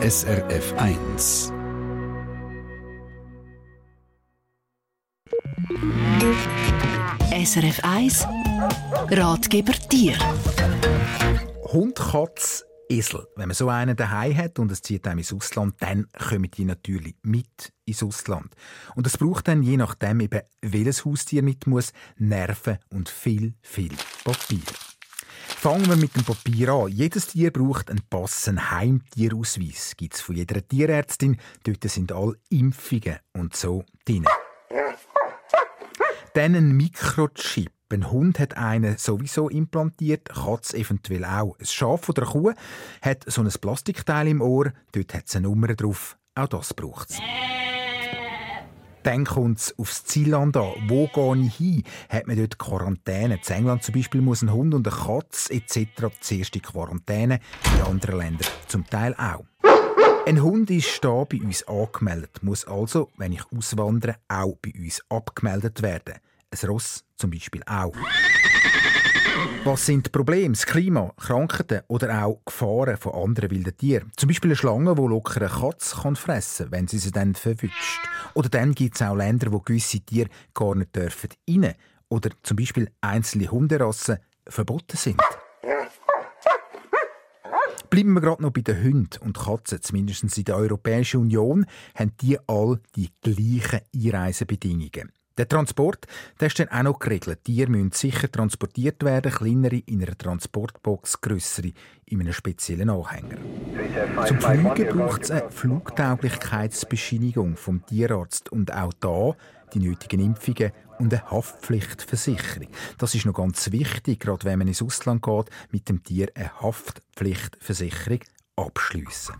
SRF 0.00 0.74
1. 0.76 1.52
SRF 7.44 7.80
1 7.82 8.26
Ratgeber 9.10 9.72
Tier 9.72 10.16
Hund, 11.72 11.96
Katz, 11.96 12.64
Esel. 12.88 13.26
Wenn 13.34 13.48
man 13.48 13.56
so 13.56 13.68
einen 13.70 13.96
daheim 13.96 14.36
hat 14.36 14.60
und 14.60 14.70
es 14.70 14.82
zieht 14.82 15.04
einem 15.08 15.18
ins 15.18 15.32
Ausland, 15.32 15.74
dann 15.80 16.06
kommen 16.16 16.48
die 16.48 16.64
natürlich 16.64 17.16
mit 17.22 17.72
ins 17.84 18.04
Ausland. 18.04 18.54
Und 18.94 19.04
es 19.08 19.18
braucht 19.18 19.48
dann 19.48 19.64
je 19.64 19.76
nachdem 19.76 20.20
eben, 20.20 20.42
welches 20.62 21.04
Haustier 21.04 21.42
mit 21.42 21.66
muss, 21.66 21.92
Nerven 22.18 22.78
und 22.90 23.08
viel, 23.08 23.54
viel 23.62 23.96
Papier. 24.22 24.62
Fangen 25.60 25.88
wir 25.88 25.96
mit 25.96 26.14
dem 26.14 26.22
Papier 26.22 26.68
an. 26.68 26.86
Jedes 26.86 27.26
Tier 27.26 27.50
braucht 27.50 27.90
einen 27.90 28.00
passenden 28.08 28.70
Heimtierausweis. 28.70 29.94
Gibt 29.96 30.14
es 30.14 30.20
von 30.20 30.36
jeder 30.36 30.66
Tierärztin. 30.66 31.36
Dort 31.64 31.82
sind 31.82 32.12
alle 32.12 32.36
Impfungen 32.48 33.18
und 33.32 33.56
so 33.56 33.84
drin. 34.04 34.24
Dann 36.34 36.54
ein 36.54 36.76
Mikrochip. 36.76 37.72
Ein 37.90 38.08
Hund 38.08 38.38
hat 38.38 38.56
einen 38.56 38.98
sowieso 38.98 39.48
implantiert, 39.48 40.28
Katz 40.28 40.74
eventuell 40.74 41.24
auch. 41.24 41.58
Ein 41.58 41.66
Schaf 41.66 42.08
oder 42.08 42.22
eine 42.22 42.30
Kuh 42.30 42.52
hat 43.02 43.24
so 43.26 43.40
ein 43.42 43.48
Plastikteil 43.48 44.28
im 44.28 44.40
Ohr, 44.40 44.72
dort 44.92 45.12
hat 45.12 45.24
es 45.26 45.34
eine 45.34 45.48
Nummer 45.48 45.74
drauf. 45.74 46.16
Auch 46.36 46.46
das 46.46 46.72
braucht 46.72 47.10
es. 47.10 47.18
Dann 49.08 49.24
kommt 49.24 49.58
es 49.58 49.78
aufs 49.78 50.04
Zielland 50.04 50.54
an. 50.58 50.74
Wo 50.86 51.06
gehe 51.06 51.46
ich 51.46 51.54
hin? 51.54 51.82
Hat 52.10 52.26
man 52.26 52.36
dort 52.36 52.58
Quarantäne? 52.58 53.36
In 53.42 53.54
England 53.54 53.82
zum 53.82 53.94
Beispiel 53.94 54.20
muss 54.20 54.42
ein 54.42 54.52
Hund 54.52 54.74
und 54.74 54.86
eine 54.86 54.94
Katze 54.94 55.54
etc. 55.54 56.14
zuerst 56.20 56.54
in 56.54 56.60
Quarantäne, 56.60 57.40
in 57.74 57.86
anderen 57.86 58.18
Ländern 58.18 58.46
zum 58.66 58.86
Teil 58.86 59.14
auch. 59.14 59.46
Ein 60.26 60.42
Hund 60.42 60.70
ist 60.70 61.02
da 61.02 61.24
bei 61.24 61.40
uns 61.40 61.66
angemeldet, 61.66 62.42
muss 62.42 62.66
also, 62.66 63.08
wenn 63.16 63.32
ich 63.32 63.40
auswandere, 63.50 64.16
auch 64.28 64.58
bei 64.60 64.78
uns 64.78 65.00
abgemeldet 65.08 65.80
werden. 65.80 66.16
Ein 66.50 66.68
Ross 66.68 67.02
zum 67.16 67.30
Beispiel 67.30 67.62
auch. 67.64 67.94
Was 69.64 69.84
sind 69.84 70.06
die 70.06 70.10
Probleme? 70.10 70.54
Das 70.54 70.64
Klima, 70.64 71.12
Krankheiten 71.18 71.82
oder 71.88 72.24
auch 72.24 72.40
Gefahren 72.44 72.96
von 72.96 73.12
anderen 73.12 73.50
wilden 73.50 73.76
Tieren? 73.76 74.10
Zum 74.16 74.28
Beispiel 74.28 74.50
eine 74.50 74.56
Schlange, 74.56 74.94
die 74.94 75.02
locker 75.02 75.42
eine 75.42 75.50
Katze 75.50 75.96
kann 75.96 76.16
fressen 76.16 76.70
kann, 76.70 76.72
wenn 76.72 76.88
sie 76.88 76.98
sie 76.98 77.10
dann 77.10 77.34
verwünscht. 77.34 78.00
Oder 78.34 78.48
dann 78.48 78.74
gibt 78.74 78.94
es 78.94 79.02
auch 79.02 79.14
Länder, 79.14 79.52
wo 79.52 79.60
gewisse 79.60 80.00
Tiere 80.00 80.30
gar 80.54 80.74
nicht 80.74 80.96
dürfen 80.96 81.30
rein. 81.48 81.74
Oder 82.08 82.30
zum 82.42 82.56
Beispiel 82.56 82.90
einzelne 83.00 83.50
Hunderassen 83.50 84.18
verboten 84.48 84.96
sind. 84.96 85.20
Bleiben 87.90 88.12
wir 88.12 88.20
gerade 88.20 88.42
noch 88.42 88.52
bei 88.52 88.60
den 88.60 88.82
Hunden 88.82 89.18
und 89.20 89.38
Katzen. 89.38 89.82
Zumindest 89.82 90.38
in 90.38 90.44
der 90.44 90.56
Europäischen 90.56 91.20
Union 91.20 91.66
haben 91.94 92.12
die 92.20 92.38
all 92.46 92.80
die 92.96 93.10
gleichen 93.22 93.80
Einreisebedingungen. 93.94 95.12
Der 95.38 95.48
Transport 95.48 96.06
der 96.40 96.48
ist 96.48 96.58
dann 96.58 96.68
auch 96.68 96.82
noch 96.82 96.98
geregelt. 96.98 97.44
Tiere 97.44 97.70
müssen 97.70 97.92
sicher 97.92 98.30
transportiert 98.30 99.04
werden, 99.04 99.32
kleinere 99.32 99.78
in 99.86 100.02
einer 100.02 100.18
Transportbox, 100.18 101.20
grössere 101.20 101.72
in 102.06 102.20
einem 102.20 102.32
speziellen 102.32 102.90
Anhänger. 102.90 103.36
Zum 104.26 104.40
Fliegen 104.40 104.96
braucht 104.96 105.22
es 105.22 105.30
eine 105.30 105.50
Flugtauglichkeitsbescheinigung 105.50 107.56
vom 107.56 107.86
Tierarzt 107.86 108.50
und 108.50 108.74
auch 108.74 108.92
da 108.94 109.36
die 109.74 109.78
nötigen 109.78 110.20
Impfungen 110.20 110.72
und 110.98 111.14
eine 111.14 111.30
Haftpflichtversicherung. 111.30 112.68
Das 112.96 113.14
ist 113.14 113.24
noch 113.24 113.34
ganz 113.34 113.70
wichtig, 113.70 114.18
gerade 114.18 114.44
wenn 114.44 114.58
man 114.58 114.68
ins 114.68 114.82
Ausland 114.82 115.22
geht, 115.22 115.50
mit 115.70 115.88
dem 115.88 116.02
Tier 116.02 116.28
eine 116.34 116.60
Haftpflichtversicherung 116.60 118.20
abschließen. 118.56 119.36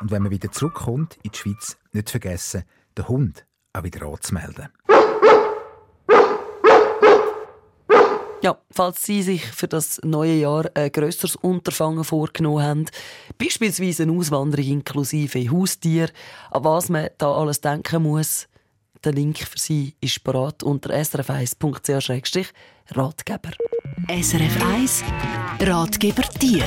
Und 0.00 0.10
wenn 0.10 0.22
man 0.22 0.30
wieder 0.30 0.52
zurückkommt 0.52 1.18
in 1.22 1.30
die 1.30 1.38
Schweiz, 1.38 1.78
nicht 1.92 2.10
vergessen, 2.10 2.64
den 2.96 3.08
Hund 3.08 3.46
auch 3.72 3.84
wieder 3.84 4.06
anzumelden. 4.06 4.68
Ja, 8.48 8.56
falls 8.70 9.04
Sie 9.04 9.22
sich 9.22 9.44
für 9.44 9.68
das 9.68 10.00
neue 10.02 10.32
Jahr 10.32 10.64
ein 10.72 10.90
grösseres 10.90 11.36
Unterfangen 11.36 12.02
vorgenommen 12.02 12.64
haben, 12.64 12.86
beispielsweise 13.36 14.04
eine 14.04 14.12
Auswanderung 14.12 14.64
inklusive 14.64 15.50
Haustier, 15.50 16.08
an 16.50 16.64
was 16.64 16.88
man 16.88 17.10
da 17.18 17.30
alles 17.30 17.60
denken 17.60 18.04
muss, 18.04 18.48
der 19.04 19.12
Link 19.12 19.36
für 19.36 19.58
Sie 19.58 19.94
ist 20.00 20.24
parat 20.24 20.62
unter 20.62 20.94
srf1.ch-ratgeber. 20.94 23.50
SRF 24.08 24.64
1 24.64 25.04
Ratgeber 25.60 26.22
Tier 26.22 26.64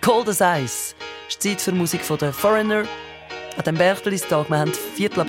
Cold 0.00 0.30
as 0.30 0.40
Ice 0.40 0.94
ist 1.28 1.42
Zeit 1.42 1.60
für 1.60 1.72
Musik 1.72 2.00
von 2.00 2.18
The 2.18 2.32
Foreigner. 2.32 2.84
An 3.58 3.58
diesem 3.58 3.74
Berchtestag, 3.74 4.48
wir 4.48 4.58
haben 4.58 4.72
Viertel 4.72 5.20
ab 5.20 5.28